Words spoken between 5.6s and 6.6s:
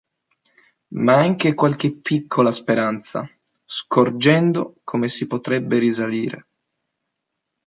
risalire.